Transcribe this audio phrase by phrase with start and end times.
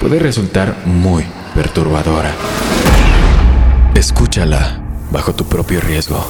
[0.00, 1.24] puede resultar muy
[1.54, 2.34] perturbadora.
[3.94, 6.24] Escúchala bajo tu propio riesgo.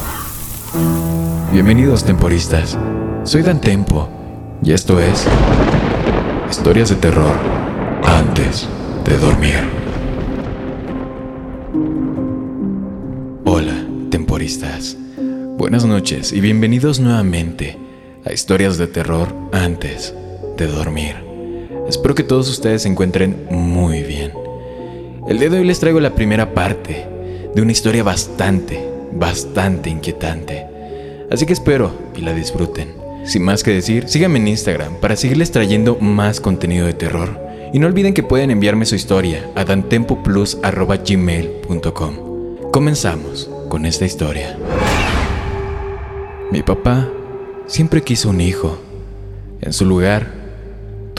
[1.51, 2.77] Bienvenidos temporistas.
[3.23, 4.09] Soy Dan Tempo
[4.63, 5.25] y esto es
[6.49, 7.35] Historias de terror
[8.03, 8.67] antes
[9.05, 9.59] de dormir.
[13.45, 13.75] Hola,
[14.09, 14.97] temporistas.
[15.57, 17.77] Buenas noches y bienvenidos nuevamente
[18.25, 20.15] a Historias de terror antes
[20.57, 21.28] de dormir.
[21.89, 24.31] Espero que todos ustedes se encuentren muy bien.
[25.27, 27.07] El día de hoy les traigo la primera parte
[27.55, 30.67] de una historia bastante, bastante inquietante.
[31.31, 32.93] Así que espero y la disfruten.
[33.25, 37.41] Sin más que decir, síganme en Instagram para seguirles trayendo más contenido de terror.
[37.73, 42.15] Y no olviden que pueden enviarme su historia a dantempoplus.gmail.com.
[42.71, 44.55] Comenzamos con esta historia.
[46.51, 47.09] Mi papá
[47.65, 48.77] siempre quiso un hijo.
[49.61, 50.38] En su lugar,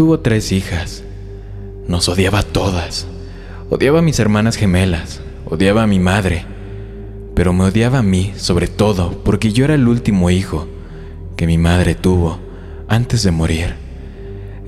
[0.00, 1.04] tuvo tres hijas.
[1.86, 3.06] Nos odiaba a todas.
[3.68, 6.46] Odiaba a mis hermanas gemelas, odiaba a mi madre,
[7.34, 10.66] pero me odiaba a mí sobre todo porque yo era el último hijo
[11.36, 12.38] que mi madre tuvo
[12.88, 13.74] antes de morir.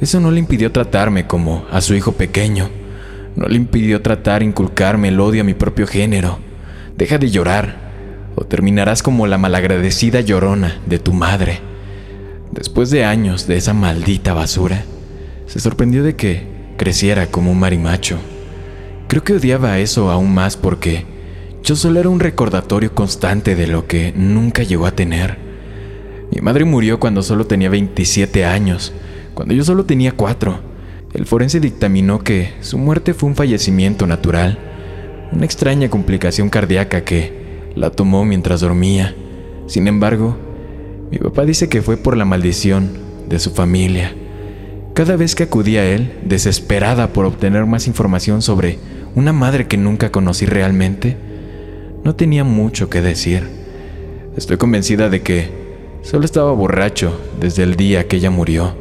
[0.03, 2.69] Eso no le impidió tratarme como a su hijo pequeño,
[3.35, 6.41] no le impidió tratar inculcarme el odio a mi propio género.
[6.99, 7.77] Deja de llorar,
[8.37, 11.61] o terminarás como la malagradecida llorona de tu madre.
[12.51, 14.85] Después de años de esa maldita basura,
[15.53, 16.47] se sorprendió de que
[16.79, 18.17] creciera como un marimacho.
[19.07, 21.05] Creo que odiaba eso aún más porque
[21.63, 25.37] yo solo era un recordatorio constante de lo que nunca llegó a tener.
[26.35, 28.95] Mi madre murió cuando solo tenía 27 años,
[29.35, 30.59] cuando yo solo tenía 4.
[31.13, 34.59] El forense dictaminó que su muerte fue un fallecimiento natural,
[35.33, 39.15] una extraña complicación cardíaca que la tomó mientras dormía.
[39.67, 40.35] Sin embargo,
[41.11, 42.89] mi papá dice que fue por la maldición
[43.29, 44.15] de su familia.
[44.95, 48.79] Cada vez que acudía a él, desesperada por obtener más información sobre
[49.15, 51.17] una madre que nunca conocí realmente,
[52.05, 53.49] no tenía mucho que decir.
[54.37, 55.51] Estoy convencida de que
[56.03, 58.77] solo estaba borracho desde el día que ella murió.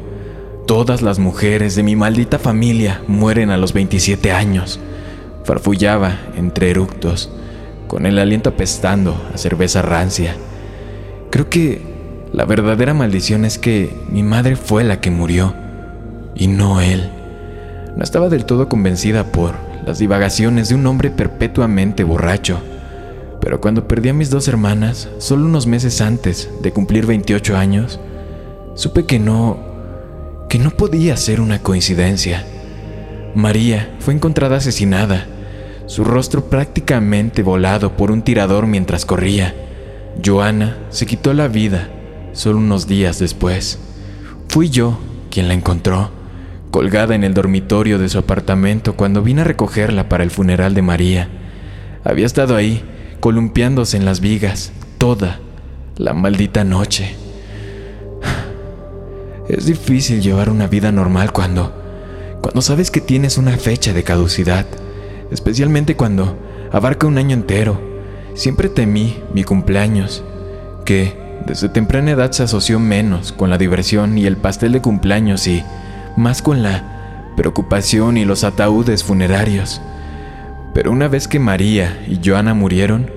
[0.66, 4.80] Todas las mujeres de mi maldita familia mueren a los 27 años.
[5.44, 7.32] Farfullaba entre eructos
[7.88, 10.36] con el aliento apestando a cerveza rancia.
[11.30, 11.80] Creo que
[12.34, 15.61] la verdadera maldición es que mi madre fue la que murió
[16.34, 17.10] y no él.
[17.96, 19.54] No estaba del todo convencida por
[19.86, 22.60] las divagaciones de un hombre perpetuamente borracho,
[23.40, 28.00] pero cuando perdí a mis dos hermanas, solo unos meses antes de cumplir 28 años,
[28.74, 29.58] supe que no,
[30.48, 32.46] que no podía ser una coincidencia.
[33.34, 35.26] María fue encontrada asesinada
[35.86, 39.54] su rostro prácticamente volado por un tirador mientras corría.
[40.24, 41.88] Joana se quitó la vida
[42.32, 43.78] solo unos días después.
[44.48, 44.98] Fui yo
[45.30, 46.10] quien la encontró,
[46.72, 50.82] colgada en el dormitorio de su apartamento cuando vine a recogerla para el funeral de
[50.82, 51.28] María.
[52.02, 52.82] Había estado ahí,
[53.20, 55.38] columpiándose en las vigas, toda
[55.96, 57.14] la maldita noche.
[59.48, 61.72] Es difícil llevar una vida normal cuando,
[62.40, 64.66] cuando sabes que tienes una fecha de caducidad
[65.32, 66.38] especialmente cuando
[66.70, 67.80] abarca un año entero.
[68.34, 70.22] Siempre temí mi cumpleaños,
[70.84, 71.14] que
[71.46, 75.62] desde temprana edad se asoció menos con la diversión y el pastel de cumpleaños y
[76.16, 79.80] más con la preocupación y los ataúdes funerarios.
[80.74, 83.10] Pero una vez que María y Joana murieron,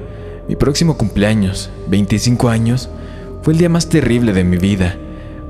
[0.48, 2.90] mi próximo cumpleaños, 25 años,
[3.42, 4.96] fue el día más terrible de mi vida.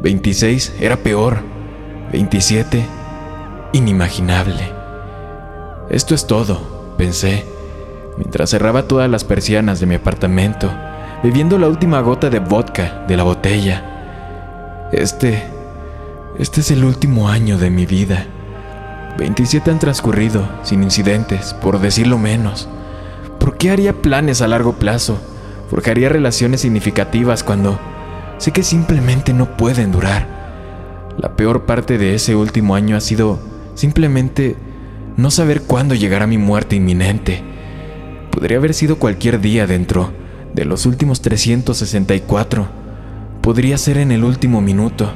[0.01, 1.39] 26 era peor.
[2.11, 2.85] 27,
[3.73, 4.71] inimaginable.
[5.89, 7.45] Esto es todo, pensé,
[8.17, 10.71] mientras cerraba todas las persianas de mi apartamento,
[11.23, 14.89] bebiendo la última gota de vodka de la botella.
[14.91, 15.43] Este,
[16.37, 18.25] este es el último año de mi vida.
[19.17, 22.67] 27 han transcurrido sin incidentes, por decirlo menos.
[23.39, 25.17] ¿Por qué haría planes a largo plazo?
[25.69, 27.79] Forjaría relaciones significativas cuando
[28.37, 30.27] sé que simplemente no pueden durar.
[31.17, 33.39] La peor parte de ese último año ha sido
[33.75, 34.57] simplemente
[35.15, 37.41] no saber cuándo llegará mi muerte inminente.
[38.31, 40.11] Podría haber sido cualquier día dentro
[40.53, 42.67] de los últimos 364.
[43.41, 45.13] Podría ser en el último minuto.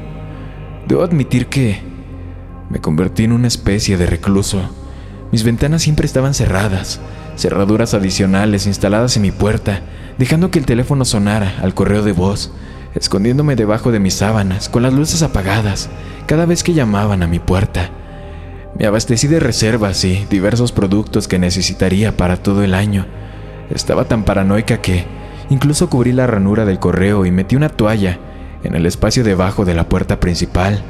[0.90, 1.80] Debo admitir que
[2.72, 4.60] me convertí en una especie de recluso.
[5.32, 7.00] mis ventanas siempre estaban cerradas,
[7.36, 9.82] cerraduras adicionales instaladas en mi puerta,
[10.18, 12.52] dejando que el teléfono sonara al correo de voz,
[12.96, 15.92] escondiéndome debajo de mis sábanas, con las luces apagadas,
[16.26, 17.92] cada vez que llamaban a mi puerta.
[18.76, 23.06] Me abastecí de reservas y diversos productos que necesitaría para todo el año.
[23.70, 25.06] Estaba tan paranoica que
[25.52, 28.18] incluso cubrí la ranura del correo y metí una toalla
[28.64, 30.84] en el espacio debajo de la puerta principal.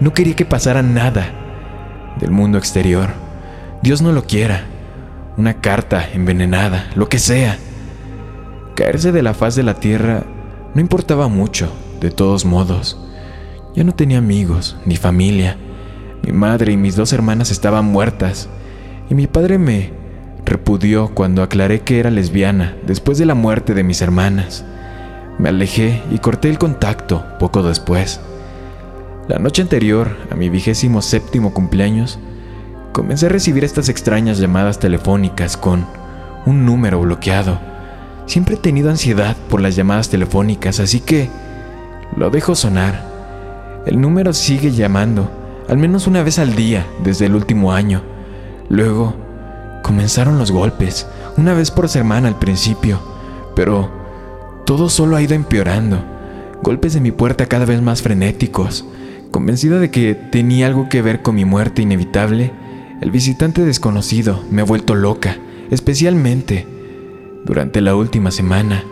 [0.00, 1.32] No quería que pasara nada
[2.18, 3.10] del mundo exterior.
[3.82, 4.64] Dios no lo quiera.
[5.36, 7.56] Una carta envenenada, lo que sea.
[8.74, 10.24] Caerse de la faz de la tierra
[10.74, 12.98] no importaba mucho, de todos modos.
[13.74, 15.56] Ya no tenía amigos ni familia.
[16.22, 18.48] Mi madre y mis dos hermanas estaban muertas.
[19.08, 19.92] Y mi padre me
[20.44, 24.64] repudió cuando aclaré que era lesbiana después de la muerte de mis hermanas.
[25.40, 28.20] Me alejé y corté el contacto poco después.
[29.26, 32.18] La noche anterior a mi vigésimo séptimo cumpleaños,
[32.92, 35.86] comencé a recibir estas extrañas llamadas telefónicas con
[36.44, 37.58] un número bloqueado.
[38.26, 41.30] Siempre he tenido ansiedad por las llamadas telefónicas, así que
[42.14, 43.02] lo dejo sonar.
[43.86, 45.30] El número sigue llamando,
[45.70, 48.02] al menos una vez al día desde el último año.
[48.68, 49.14] Luego
[49.82, 51.06] comenzaron los golpes,
[51.38, 53.00] una vez por semana al principio,
[53.56, 53.99] pero
[54.64, 56.04] todo solo ha ido empeorando.
[56.62, 58.84] Golpes de mi puerta cada vez más frenéticos.
[59.30, 62.52] Convencido de que tenía algo que ver con mi muerte inevitable,
[63.00, 65.38] el visitante desconocido me ha vuelto loca,
[65.70, 66.66] especialmente
[67.44, 68.84] durante la última semana.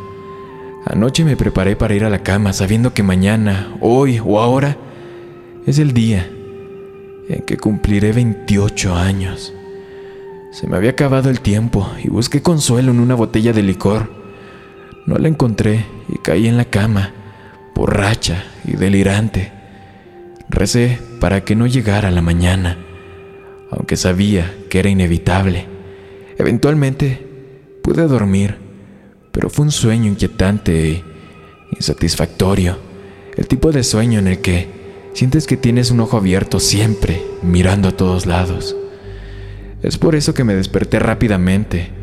[0.87, 4.77] Anoche me preparé para ir a la cama sabiendo que mañana, hoy o ahora
[5.67, 6.31] es el día
[7.29, 9.53] en que cumpliré 28 años.
[10.51, 14.18] Se me había acabado el tiempo y busqué consuelo en una botella de licor
[15.09, 17.15] no la encontré y caí en la cama,
[17.75, 19.51] borracha y delirante.
[20.51, 22.77] Recé para que no llegara la mañana,
[23.71, 25.65] aunque sabía que era inevitable.
[26.37, 27.27] Eventualmente
[27.83, 28.59] pude dormir,
[29.33, 31.05] pero fue un sueño inquietante e
[31.75, 32.77] insatisfactorio,
[33.35, 34.69] el tipo de sueño en el que
[35.15, 38.77] sientes que tienes un ojo abierto siempre, mirando a todos lados.
[39.83, 41.98] Es por eso que me desperté rápidamente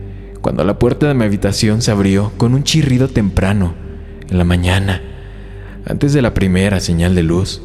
[0.45, 3.74] cuando la puerta de mi habitación se abrió con un chirrido temprano,
[4.30, 5.01] en la mañana,
[5.88, 7.63] antes de la primera señal de luz.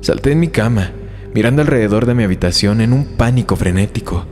[0.00, 0.90] Salté en mi cama,
[1.34, 4.26] mirando alrededor de mi habitación en un pánico frenético.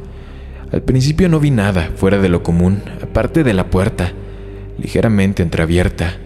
[0.73, 4.11] Al principio no vi nada fuera de lo común, aparte de la puerta,
[4.77, 6.17] ligeramente entreabierta.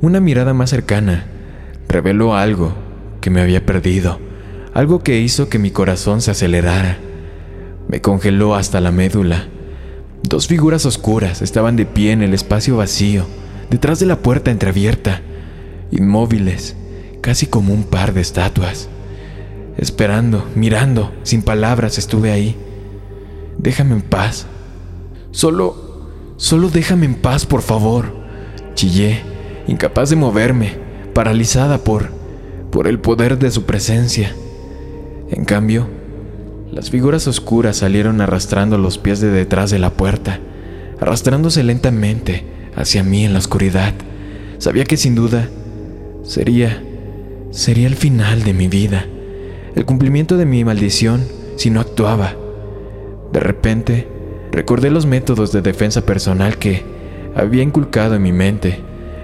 [0.00, 1.26] Una mirada más cercana
[1.88, 2.72] reveló algo
[3.20, 4.20] que me había perdido,
[4.74, 6.98] algo que hizo que mi corazón se acelerara.
[7.88, 9.48] Me congeló hasta la médula.
[10.26, 13.26] Dos figuras oscuras estaban de pie en el espacio vacío,
[13.68, 15.20] detrás de la puerta entreabierta,
[15.90, 16.76] inmóviles,
[17.20, 18.88] casi como un par de estatuas.
[19.76, 22.56] Esperando, mirando, sin palabras estuve ahí.
[23.58, 24.46] Déjame en paz.
[25.30, 28.06] Solo, solo déjame en paz, por favor.
[28.72, 29.20] Chillé,
[29.66, 30.78] incapaz de moverme,
[31.12, 32.08] paralizada por,
[32.70, 34.34] por el poder de su presencia.
[35.30, 35.86] En cambio,
[36.74, 40.40] las figuras oscuras salieron arrastrando los pies de detrás de la puerta,
[41.00, 42.44] arrastrándose lentamente
[42.74, 43.94] hacia mí en la oscuridad.
[44.58, 45.48] Sabía que sin duda
[46.24, 46.82] sería
[47.52, 49.06] sería el final de mi vida,
[49.76, 51.22] el cumplimiento de mi maldición
[51.54, 52.34] si no actuaba.
[53.32, 54.08] De repente,
[54.50, 56.82] recordé los métodos de defensa personal que
[57.36, 58.80] había inculcado en mi mente.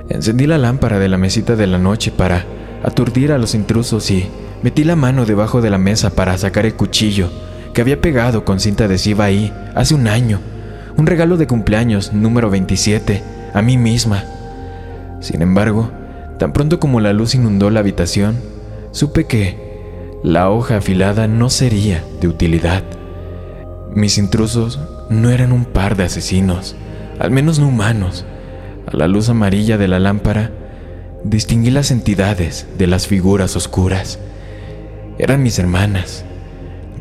[0.08, 2.44] Encendí la lámpara de la mesita de la noche para
[2.84, 4.28] aturdir a los intrusos y
[4.62, 7.30] Metí la mano debajo de la mesa para sacar el cuchillo
[7.72, 10.38] que había pegado con cinta adhesiva ahí hace un año,
[10.98, 13.22] un regalo de cumpleaños número 27,
[13.54, 14.24] a mí misma.
[15.20, 15.90] Sin embargo,
[16.38, 18.36] tan pronto como la luz inundó la habitación,
[18.90, 19.70] supe que
[20.22, 22.82] la hoja afilada no sería de utilidad.
[23.94, 26.76] Mis intrusos no eran un par de asesinos,
[27.18, 28.26] al menos no humanos.
[28.86, 30.50] A la luz amarilla de la lámpara,
[31.24, 34.18] distinguí las entidades de las figuras oscuras
[35.20, 36.24] eran mis hermanas.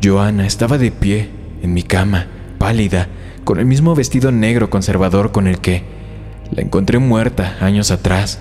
[0.04, 1.30] Joana estaba de pie
[1.62, 2.26] en mi cama,
[2.58, 3.08] pálida,
[3.44, 5.84] con el mismo vestido negro conservador con el que
[6.50, 8.38] la encontré muerta años atrás,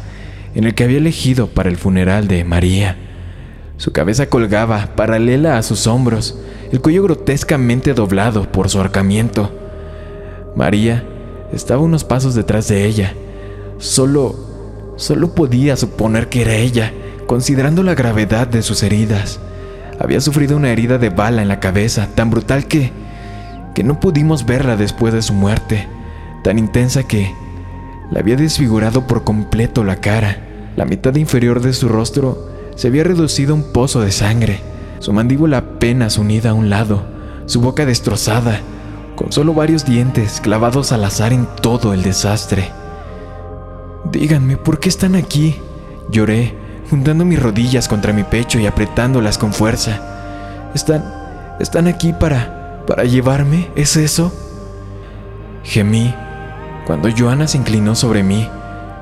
[0.54, 2.98] en el que había elegido para el funeral de María.
[3.78, 6.38] Su cabeza colgaba paralela a sus hombros,
[6.74, 9.50] el cuello grotescamente doblado por su ahorcamiento.
[10.58, 11.06] María
[11.54, 13.14] estaba unos pasos detrás de ella.
[13.78, 16.92] Solo, solo podía suponer que era ella,
[17.28, 19.40] considerando la gravedad de sus heridas.
[20.00, 22.92] Había sufrido una herida de bala en la cabeza, tan brutal que,
[23.76, 25.88] que no pudimos verla después de su muerte,
[26.44, 27.34] tan intensa que
[28.10, 30.38] la había desfigurado por completo la cara.
[30.78, 34.62] La mitad inferior de su rostro se había reducido a un pozo de sangre,
[35.00, 37.04] su mandíbula apenas unida a un lado,
[37.46, 38.62] su boca destrozada,
[39.18, 42.72] con solo varios dientes clavados al azar en todo el desastre.
[44.10, 45.58] Díganme, ¿por qué están aquí?
[46.10, 46.56] Lloré,
[46.90, 50.02] juntando mis rodillas contra mi pecho y apretándolas con fuerza.
[50.74, 51.04] ¿Están,
[51.60, 53.70] están aquí para, para llevarme?
[53.76, 54.34] ¿Es eso?
[55.64, 56.14] Gemí
[56.90, 58.50] cuando Joana se inclinó sobre mí.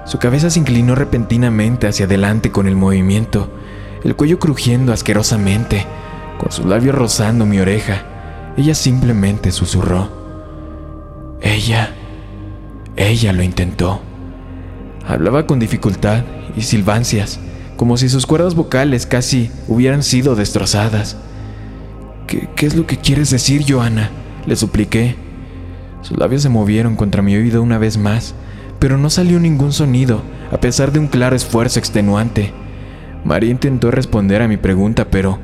[0.06, 3.50] Su cabeza se inclinó repentinamente hacia adelante con el movimiento,
[4.04, 5.86] el cuello crujiendo asquerosamente,
[6.38, 8.04] con sus labios rozando mi oreja.
[8.58, 10.10] Ella simplemente susurró.
[11.40, 11.94] Ella,
[12.98, 14.02] ella lo intentó.
[15.08, 16.26] Hablaba con dificultad
[16.58, 17.40] y silbancias,
[17.78, 21.16] como si sus cuerdas vocales casi hubieran sido destrozadas.
[22.26, 24.10] ¿Qué, es lo que quieres decir, Joana?
[24.46, 25.16] Le supliqué.
[26.02, 28.34] Sus labios se movieron contra mi oído una vez más,
[28.80, 32.52] pero no salió ningún sonido, a pesar de un claro esfuerzo extenuante.
[33.24, 35.40] María intentó responder a mi pregunta, pero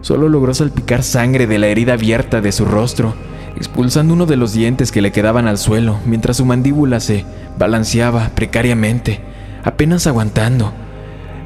[0.00, 3.14] solo logró salpicar sangre de la herida abierta de su rostro,
[3.56, 7.24] expulsando uno de los dientes que le quedaban al suelo, mientras su mandíbula se
[7.58, 9.20] balanceaba precariamente,
[9.64, 10.72] apenas aguantando.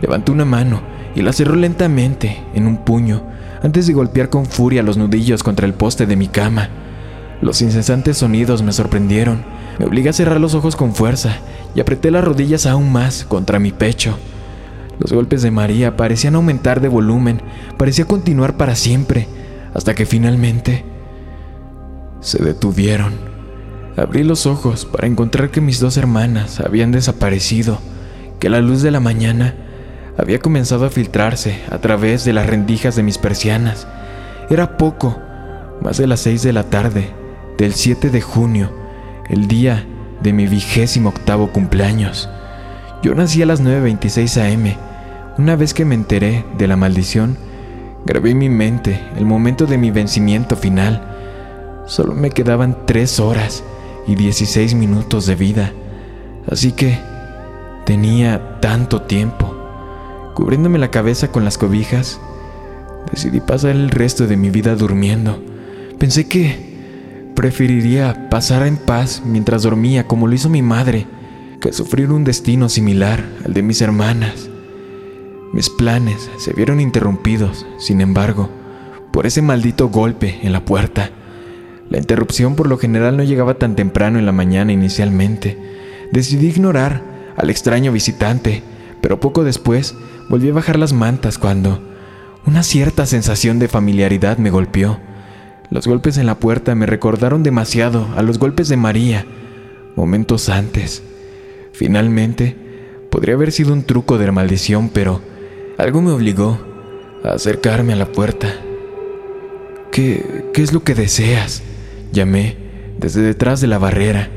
[0.01, 0.81] Levantó una mano
[1.15, 3.23] y la cerró lentamente en un puño,
[3.63, 6.69] antes de golpear con furia los nudillos contra el poste de mi cama.
[7.41, 9.45] Los incesantes sonidos me sorprendieron.
[9.79, 11.37] Me obligué a cerrar los ojos con fuerza
[11.75, 14.19] y apreté las rodillas aún más contra mi pecho.
[14.99, 17.41] Los golpes de María parecían aumentar de volumen,
[17.77, 19.29] parecía continuar para siempre,
[19.73, 20.85] hasta que finalmente
[22.21, 23.15] se detuvieron.
[23.97, 27.79] Abrí los ojos para encontrar que mis dos hermanas habían desaparecido,
[28.41, 29.55] que la luz de la mañana
[30.19, 33.87] había comenzado a filtrarse a través de las rendijas de mis persianas.
[34.51, 35.17] Era poco,
[35.81, 37.15] más de las seis de la tarde,
[37.57, 38.73] del 7 de junio,
[39.29, 39.87] el día
[40.21, 42.29] de mi vigésimo octavo cumpleaños.
[43.03, 44.75] Yo nací a las 9.26 am.
[45.39, 47.37] Una vez que me enteré de la maldición,
[48.05, 51.01] grabé en mi mente el momento de mi vencimiento final.
[51.87, 53.63] Solo me quedaban 3 horas
[54.09, 55.73] y 16 minutos de vida,
[56.51, 56.99] así que
[57.85, 59.58] tenía tanto tiempo.
[60.39, 62.21] Cubriéndome la cabeza con las cobijas,
[63.11, 65.43] decidí pasar el resto de mi vida durmiendo.
[65.99, 66.69] Pensé que
[67.39, 71.07] Preferiría pasar en paz mientras dormía como lo hizo mi madre
[71.61, 74.51] que sufrir un destino similar al de mis hermanas.
[75.53, 78.51] Mis planes se vieron interrumpidos, sin embargo,
[79.13, 81.11] por ese maldito golpe en la puerta.
[81.91, 85.57] La interrupción por lo general no llegaba tan temprano en la mañana inicialmente.
[86.11, 87.03] Decidí ignorar
[87.37, 88.65] al extraño visitante,
[89.01, 89.95] pero poco después
[90.29, 91.81] volví a bajar las mantas cuando
[92.47, 94.99] una cierta sensación de familiaridad me golpeó.
[95.71, 99.27] Los golpes en la puerta me recordaron demasiado a los golpes de María,
[99.97, 101.03] momentos antes.
[101.73, 102.57] Finalmente,
[103.11, 105.21] podría haber sido un truco de maldición, pero
[105.77, 106.59] algo me obligó
[107.23, 108.49] a acercarme a la puerta.
[109.93, 111.63] ¿Qué, qué es lo que deseas?
[112.13, 112.57] Llamé
[112.99, 114.31] desde detrás de la barrera,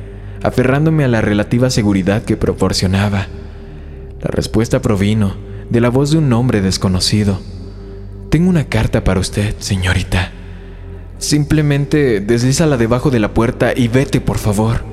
[0.43, 3.27] aferrándome a la relativa seguridad que proporcionaba.
[4.21, 5.35] La respuesta provino
[5.71, 7.39] de la voz de un hombre desconocido.
[8.29, 10.31] Tengo una carta para usted, señorita.
[11.17, 14.83] Simplemente deslízala debajo de la puerta y vete, por favor.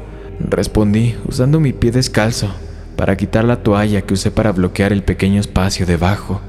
[0.40, 2.48] Respondí, usando mi pie descalzo
[2.96, 6.40] para quitar la toalla que usé para bloquear el pequeño espacio debajo.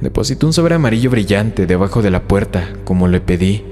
[0.00, 3.62] Deposité un sobre amarillo brillante debajo de la puerta, como le pedí.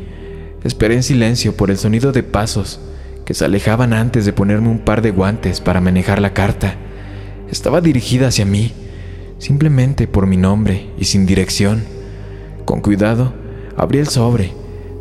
[0.64, 2.78] Esperé en silencio por el sonido de pasos
[3.24, 6.76] que se alejaban antes de ponerme un par de guantes para manejar la carta.
[7.50, 8.72] Estaba dirigida hacia mí,
[9.38, 11.84] simplemente por mi nombre y sin dirección.
[12.64, 13.34] Con cuidado,
[13.76, 14.52] abrí el sobre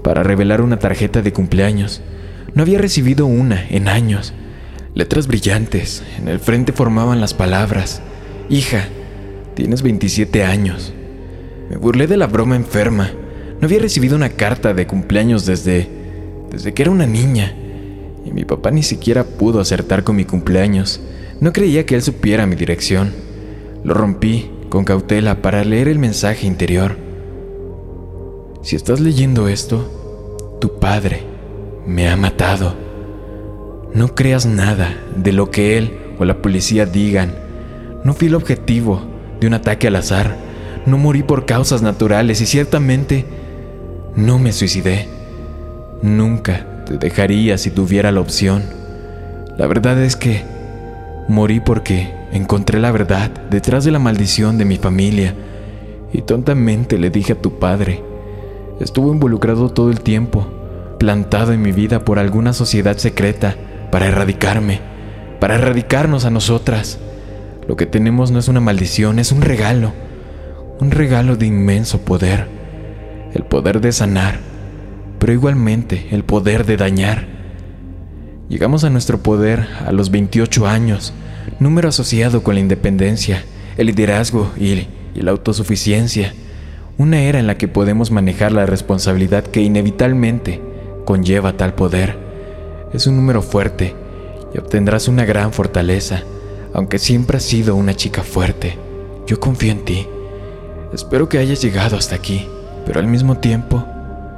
[0.03, 2.01] para revelar una tarjeta de cumpleaños.
[2.53, 4.33] No había recibido una en años.
[4.93, 8.01] Letras brillantes en el frente formaban las palabras.
[8.49, 8.87] Hija,
[9.55, 10.93] tienes 27 años.
[11.69, 13.09] Me burlé de la broma enferma.
[13.59, 15.87] No había recibido una carta de cumpleaños desde...
[16.51, 17.55] desde que era una niña.
[18.25, 21.01] Y mi papá ni siquiera pudo acertar con mi cumpleaños.
[21.43, 23.11] No creía que él supiera mi dirección.
[23.83, 26.95] Lo rompí con cautela para leer el mensaje interior.
[28.61, 31.23] Si estás leyendo esto, tu padre
[31.85, 32.77] me ha matado.
[33.93, 37.35] No creas nada de lo que él o la policía digan.
[38.05, 39.01] No fui el objetivo
[39.41, 40.37] de un ataque al azar.
[40.85, 43.25] No morí por causas naturales y ciertamente
[44.15, 45.09] no me suicidé.
[46.01, 48.63] Nunca te dejaría si tuviera la opción.
[49.57, 50.52] La verdad es que
[51.27, 55.35] morí porque encontré la verdad detrás de la maldición de mi familia
[56.11, 58.03] y tontamente le dije a tu padre
[58.79, 60.47] Estuvo involucrado todo el tiempo,
[60.99, 63.55] plantado en mi vida por alguna sociedad secreta
[63.91, 64.81] para erradicarme,
[65.39, 66.99] para erradicarnos a nosotras.
[67.67, 69.93] Lo que tenemos no es una maldición, es un regalo,
[70.79, 72.47] un regalo de inmenso poder,
[73.33, 74.39] el poder de sanar,
[75.19, 77.27] pero igualmente el poder de dañar.
[78.53, 81.11] Llegamos a nuestro poder a los 28 años,
[81.57, 83.43] número asociado con la independencia,
[83.77, 86.35] el liderazgo y, la autosuficiencia,
[86.99, 90.61] una era en la que podemos manejar la responsabilidad que inevitablemente
[91.03, 92.15] conlleva tal poder.
[92.93, 93.95] Es un número fuerte
[94.53, 96.21] y obtendrás una gran fortaleza,
[96.75, 98.77] aunque siempre has sido una chica fuerte.
[99.25, 100.05] Yo confío en ti.
[100.93, 102.47] Espero que hayas llegado hasta aquí,
[102.85, 103.83] pero al mismo tiempo,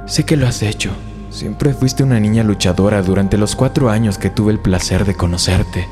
[0.06, 0.92] sé que lo has hecho.
[1.36, 5.86] Siempre fuiste una niña luchadora durante los cuatro años que tuve el placer de conocerte,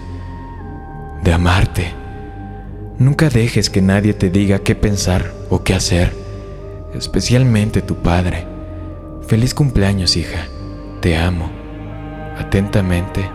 [1.22, 1.92] de amarte.
[2.98, 6.14] Nunca dejes que nadie te diga qué pensar o qué hacer,
[6.94, 8.46] especialmente tu padre.
[9.26, 10.46] Feliz cumpleaños, hija.
[11.02, 11.50] Te amo.
[12.38, 13.30] Atentamente,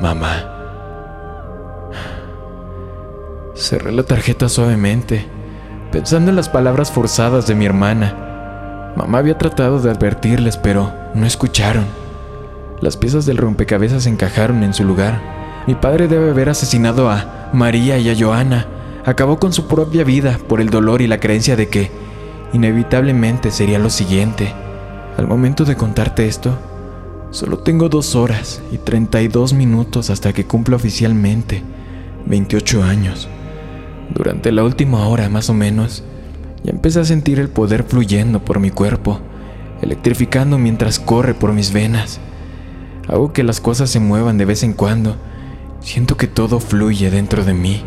[0.00, 0.48] mamá.
[3.56, 5.26] Cerré la tarjeta suavemente,
[5.90, 8.92] pensando en las palabras forzadas de mi hermana.
[8.94, 11.86] Mamá había tratado de advertirles, pero no escucharon.
[12.80, 15.64] Las piezas del rompecabezas encajaron en su lugar.
[15.66, 18.66] Mi padre debe haber asesinado a María y a Joana.
[19.04, 21.90] Acabó con su propia vida por el dolor y la creencia de que
[22.52, 24.52] inevitablemente sería lo siguiente.
[25.16, 26.58] Al momento de contarte esto,
[27.30, 31.62] solo tengo dos horas y 32 minutos hasta que cumpla oficialmente
[32.26, 33.28] 28 años.
[34.14, 36.04] Durante la última hora más o menos,
[36.62, 39.20] ya empecé a sentir el poder fluyendo por mi cuerpo,
[39.82, 42.20] electrificando mientras corre por mis venas.
[43.08, 45.16] Hago que las cosas se muevan de vez en cuando.
[45.80, 47.84] Siento que todo fluye dentro de mí.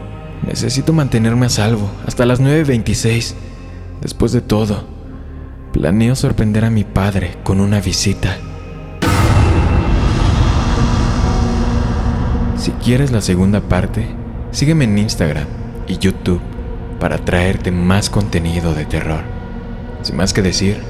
[0.48, 3.34] Necesito mantenerme a salvo hasta las 9.26.
[4.01, 4.86] Después de todo,
[5.74, 8.38] planeo sorprender a mi padre con una visita.
[12.58, 14.05] Si quieres la segunda parte,
[14.51, 15.46] sígueme en Instagram
[15.88, 16.41] y YouTube
[17.00, 19.22] para traerte más contenido de terror.
[20.01, 20.81] Sin más que decir,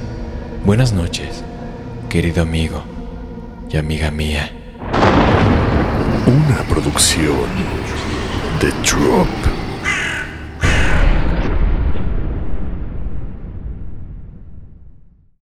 [0.65, 1.43] buenas noches,
[2.09, 2.83] querido amigo
[3.69, 4.51] y amiga mía.
[6.25, 7.47] Una producción
[8.61, 9.58] de Drop.